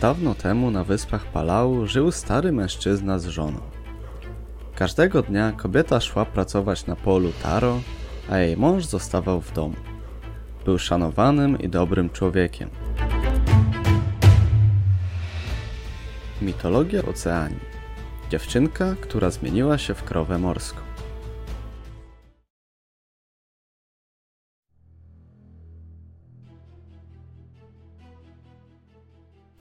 Dawno 0.00 0.34
temu 0.34 0.70
na 0.70 0.84
wyspach 0.84 1.24
Palau 1.26 1.86
żył 1.86 2.12
stary 2.12 2.52
mężczyzna 2.52 3.18
z 3.18 3.26
żoną. 3.26 3.60
Każdego 4.74 5.22
dnia 5.22 5.52
kobieta 5.52 6.00
szła 6.00 6.24
pracować 6.24 6.86
na 6.86 6.96
polu 6.96 7.32
taro, 7.42 7.80
a 8.30 8.38
jej 8.38 8.56
mąż 8.56 8.84
zostawał 8.84 9.40
w 9.40 9.52
domu. 9.52 9.74
Był 10.64 10.78
szanowanym 10.78 11.58
i 11.58 11.68
dobrym 11.68 12.10
człowiekiem. 12.10 12.70
Mitologia 16.42 17.02
Oceanii. 17.02 17.60
Dziewczynka, 18.30 18.94
która 19.00 19.30
zmieniła 19.30 19.78
się 19.78 19.94
w 19.94 20.04
krowę 20.04 20.38
morską. 20.38 20.89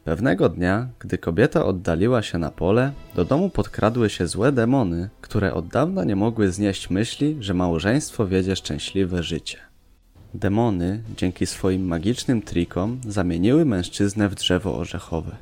Pewnego 0.03 0.49
dnia, 0.49 0.87
gdy 0.99 1.17
kobieta 1.17 1.65
oddaliła 1.65 2.21
się 2.21 2.37
na 2.37 2.51
pole, 2.51 2.91
do 3.15 3.25
domu 3.25 3.49
podkradły 3.49 4.09
się 4.09 4.27
złe 4.27 4.51
demony, 4.51 5.09
które 5.21 5.53
od 5.53 5.67
dawna 5.67 6.03
nie 6.03 6.15
mogły 6.15 6.51
znieść 6.51 6.89
myśli, 6.89 7.37
że 7.39 7.53
małżeństwo 7.53 8.27
wiedzie 8.27 8.55
szczęśliwe 8.55 9.23
życie. 9.23 9.57
Demony, 10.33 11.03
dzięki 11.17 11.45
swoim 11.45 11.85
magicznym 11.85 12.41
trikom, 12.41 13.01
zamieniły 13.07 13.65
mężczyznę 13.65 14.29
w 14.29 14.35
drzewo 14.35 14.77
orzechowe. 14.77 15.35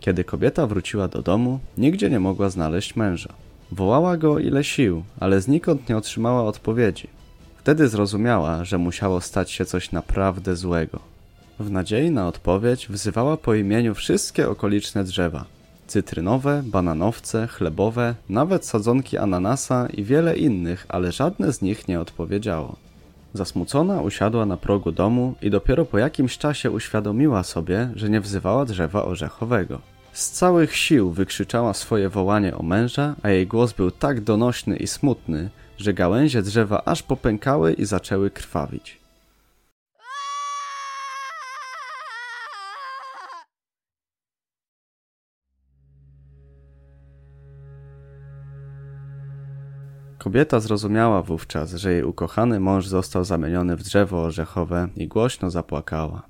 Kiedy 0.00 0.24
kobieta 0.24 0.66
wróciła 0.66 1.08
do 1.08 1.22
domu, 1.22 1.60
nigdzie 1.78 2.10
nie 2.10 2.20
mogła 2.20 2.50
znaleźć 2.50 2.96
męża. 2.96 3.32
Wołała 3.72 4.16
go 4.16 4.38
ile 4.38 4.64
sił, 4.64 5.02
ale 5.20 5.40
znikąd 5.40 5.88
nie 5.88 5.96
otrzymała 5.96 6.44
odpowiedzi. 6.44 7.08
Wtedy 7.56 7.88
zrozumiała, 7.88 8.64
że 8.64 8.78
musiało 8.78 9.20
stać 9.20 9.50
się 9.50 9.64
coś 9.64 9.92
naprawdę 9.92 10.56
złego. 10.56 11.17
W 11.60 11.70
nadziei 11.70 12.10
na 12.10 12.28
odpowiedź 12.28 12.88
wzywała 12.88 13.36
po 13.36 13.54
imieniu 13.54 13.94
wszystkie 13.94 14.48
okoliczne 14.48 15.04
drzewa. 15.04 15.44
Cytrynowe, 15.86 16.62
bananowce, 16.66 17.46
chlebowe, 17.46 18.14
nawet 18.28 18.64
sadzonki 18.64 19.18
ananasa 19.18 19.86
i 19.86 20.04
wiele 20.04 20.36
innych, 20.36 20.86
ale 20.88 21.12
żadne 21.12 21.52
z 21.52 21.62
nich 21.62 21.88
nie 21.88 22.00
odpowiedziało. 22.00 22.76
Zasmucona 23.34 24.02
usiadła 24.02 24.46
na 24.46 24.56
progu 24.56 24.92
domu 24.92 25.34
i 25.42 25.50
dopiero 25.50 25.84
po 25.84 25.98
jakimś 25.98 26.38
czasie 26.38 26.70
uświadomiła 26.70 27.42
sobie, 27.42 27.90
że 27.94 28.10
nie 28.10 28.20
wzywała 28.20 28.64
drzewa 28.64 29.04
orzechowego. 29.04 29.80
Z 30.12 30.30
całych 30.30 30.76
sił 30.76 31.10
wykrzyczała 31.10 31.74
swoje 31.74 32.08
wołanie 32.08 32.56
o 32.56 32.62
męża, 32.62 33.14
a 33.22 33.28
jej 33.28 33.46
głos 33.46 33.72
był 33.72 33.90
tak 33.90 34.20
donośny 34.20 34.76
i 34.76 34.86
smutny, 34.86 35.50
że 35.78 35.94
gałęzie 35.94 36.42
drzewa 36.42 36.82
aż 36.84 37.02
popękały 37.02 37.72
i 37.72 37.84
zaczęły 37.84 38.30
krwawić. 38.30 38.98
Kobieta 50.28 50.60
zrozumiała 50.60 51.22
wówczas, 51.22 51.74
że 51.74 51.92
jej 51.92 52.04
ukochany 52.04 52.60
mąż 52.60 52.86
został 52.86 53.24
zamieniony 53.24 53.76
w 53.76 53.82
drzewo 53.82 54.22
orzechowe 54.22 54.88
i 54.96 55.08
głośno 55.08 55.50
zapłakała. 55.50 56.22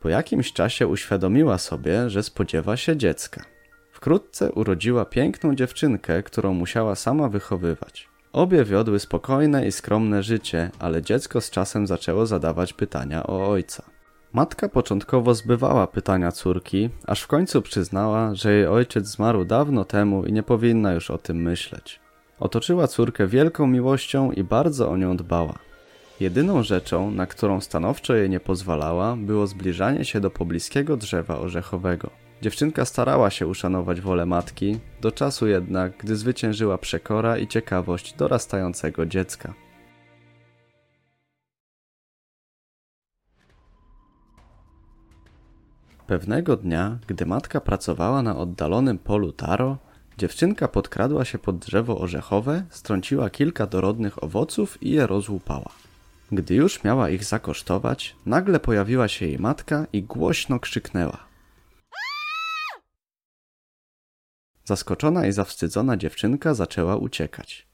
Po 0.00 0.08
jakimś 0.08 0.52
czasie 0.52 0.86
uświadomiła 0.86 1.58
sobie, 1.58 2.10
że 2.10 2.22
spodziewa 2.22 2.76
się 2.76 2.96
dziecka. 2.96 3.44
Wkrótce 3.92 4.52
urodziła 4.52 5.04
piękną 5.04 5.54
dziewczynkę, 5.54 6.22
którą 6.22 6.54
musiała 6.54 6.94
sama 6.94 7.28
wychowywać. 7.28 8.11
Obie 8.32 8.64
wiodły 8.64 8.98
spokojne 8.98 9.66
i 9.66 9.72
skromne 9.72 10.22
życie, 10.22 10.70
ale 10.78 11.02
dziecko 11.02 11.40
z 11.40 11.50
czasem 11.50 11.86
zaczęło 11.86 12.26
zadawać 12.26 12.72
pytania 12.72 13.26
o 13.26 13.50
ojca. 13.50 13.82
Matka 14.32 14.68
początkowo 14.68 15.34
zbywała 15.34 15.86
pytania 15.86 16.32
córki, 16.32 16.90
aż 17.06 17.22
w 17.22 17.26
końcu 17.26 17.62
przyznała, 17.62 18.34
że 18.34 18.52
jej 18.52 18.66
ojciec 18.66 19.06
zmarł 19.06 19.44
dawno 19.44 19.84
temu 19.84 20.24
i 20.24 20.32
nie 20.32 20.42
powinna 20.42 20.92
już 20.92 21.10
o 21.10 21.18
tym 21.18 21.36
myśleć. 21.36 22.00
Otoczyła 22.40 22.86
córkę 22.86 23.26
wielką 23.26 23.66
miłością 23.66 24.32
i 24.32 24.44
bardzo 24.44 24.90
o 24.90 24.96
nią 24.96 25.16
dbała. 25.16 25.58
Jedyną 26.20 26.62
rzeczą, 26.62 27.10
na 27.10 27.26
którą 27.26 27.60
stanowczo 27.60 28.14
jej 28.14 28.30
nie 28.30 28.40
pozwalała, 28.40 29.16
było 29.16 29.46
zbliżanie 29.46 30.04
się 30.04 30.20
do 30.20 30.30
pobliskiego 30.30 30.96
drzewa 30.96 31.38
orzechowego. 31.38 32.10
Dziewczynka 32.42 32.84
starała 32.84 33.30
się 33.30 33.46
uszanować 33.46 34.00
wolę 34.00 34.26
matki, 34.26 34.78
do 35.00 35.12
czasu 35.12 35.46
jednak, 35.46 35.96
gdy 35.98 36.16
zwyciężyła 36.16 36.78
przekora 36.78 37.38
i 37.38 37.48
ciekawość 37.48 38.14
dorastającego 38.14 39.06
dziecka. 39.06 39.54
Pewnego 46.06 46.56
dnia, 46.56 46.98
gdy 47.06 47.26
matka 47.26 47.60
pracowała 47.60 48.22
na 48.22 48.36
oddalonym 48.36 48.98
polu 48.98 49.32
taro, 49.32 49.78
dziewczynka 50.18 50.68
podkradła 50.68 51.24
się 51.24 51.38
pod 51.38 51.58
drzewo 51.58 52.00
orzechowe, 52.00 52.64
strąciła 52.70 53.30
kilka 53.30 53.66
dorodnych 53.66 54.24
owoców 54.24 54.82
i 54.82 54.90
je 54.90 55.06
rozłupała. 55.06 55.70
Gdy 56.32 56.54
już 56.54 56.84
miała 56.84 57.10
ich 57.10 57.24
zakosztować, 57.24 58.16
nagle 58.26 58.60
pojawiła 58.60 59.08
się 59.08 59.26
jej 59.26 59.38
matka 59.38 59.86
i 59.92 60.02
głośno 60.02 60.60
krzyknęła– 60.60 61.18
Zaskoczona 64.72 65.26
i 65.26 65.32
zawstydzona 65.32 65.96
dziewczynka 65.96 66.54
zaczęła 66.54 66.96
uciekać. 66.96 67.66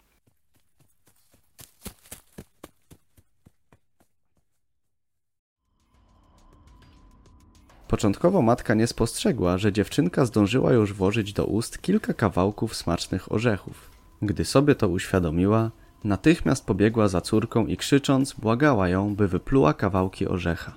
Początkowo 7.88 8.42
matka 8.42 8.74
nie 8.74 8.86
spostrzegła, 8.86 9.58
że 9.58 9.72
dziewczynka 9.72 10.24
zdążyła 10.24 10.72
już 10.72 10.92
włożyć 10.92 11.32
do 11.32 11.44
ust 11.44 11.82
kilka 11.82 12.14
kawałków 12.14 12.76
smacznych 12.76 13.32
orzechów. 13.32 13.90
Gdy 14.22 14.44
sobie 14.44 14.74
to 14.74 14.88
uświadomiła, 14.88 15.70
natychmiast 16.04 16.66
pobiegła 16.66 17.08
za 17.08 17.20
córką 17.20 17.66
i 17.66 17.76
krzycząc 17.76 18.32
błagała 18.32 18.88
ją, 18.88 19.16
by 19.16 19.28
wypluła 19.28 19.74
kawałki 19.74 20.28
orzecha. 20.28 20.72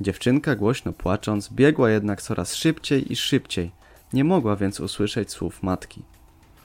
Dziewczynka 0.00 0.56
głośno 0.56 0.92
płacząc 0.92 1.52
biegła 1.52 1.90
jednak 1.90 2.22
coraz 2.22 2.54
szybciej 2.54 3.12
i 3.12 3.16
szybciej, 3.16 3.70
nie 4.12 4.24
mogła 4.24 4.56
więc 4.56 4.80
usłyszeć 4.80 5.30
słów 5.30 5.62
matki. 5.62 6.02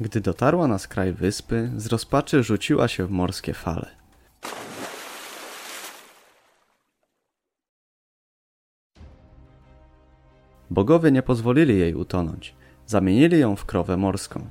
Gdy 0.02 0.22
dotarła 0.22 0.68
na 0.68 0.80
skraj 0.80 1.14
wyspy, 1.14 1.72
z 1.78 1.88
rozpaczy 1.88 2.44
rzuciła 2.44 2.88
się 2.88 3.06
w 3.06 3.12
morskie 3.12 3.54
fale. 3.54 4.02
Bogowie 10.70 11.12
nie 11.12 11.22
pozwolili 11.22 11.80
jej 11.80 11.96
utonąć. 11.96 12.56
Zamienili 12.86 13.40
ją 13.40 13.56
w 13.56 13.66
krowę 13.66 13.98
morską. 13.98 14.48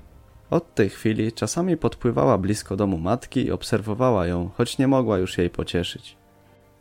Od 0.51 0.75
tej 0.75 0.89
chwili 0.89 1.33
czasami 1.33 1.77
podpływała 1.77 2.39
blisko 2.39 2.77
domu 2.77 2.99
matki 2.99 3.47
i 3.47 3.51
obserwowała 3.51 4.27
ją, 4.27 4.51
choć 4.57 4.79
nie 4.79 4.89
mogła 4.89 5.19
już 5.19 5.39
jej 5.39 5.51
pocieszyć. 5.51 6.20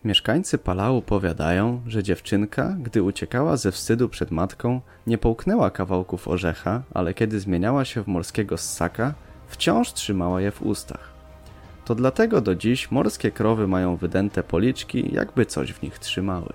Mieszkańcy 0.03 0.57
Palau 0.57 1.01
powiadają, 1.01 1.81
że 1.87 2.03
dziewczynka, 2.03 2.75
gdy 2.79 3.03
uciekała 3.03 3.57
ze 3.57 3.71
wstydu 3.71 4.09
przed 4.09 4.31
matką, 4.31 4.81
nie 5.07 5.17
połknęła 5.17 5.69
kawałków 5.69 6.27
orzecha, 6.27 6.83
ale 6.93 7.13
kiedy 7.13 7.39
zmieniała 7.39 7.85
się 7.85 8.03
w 8.03 8.07
morskiego 8.07 8.57
ssaka, 8.57 9.13
wciąż 9.47 9.93
trzymała 9.93 10.41
je 10.41 10.51
w 10.51 10.61
ustach. 10.61 11.13
To 11.85 11.95
dlatego 11.95 12.41
do 12.41 12.55
dziś 12.55 12.91
morskie 12.91 13.31
krowy 13.31 13.67
mają 13.67 13.95
wydęte 13.95 14.43
policzki, 14.43 15.13
jakby 15.13 15.45
coś 15.45 15.73
w 15.73 15.81
nich 15.81 15.99
trzymały. 15.99 16.53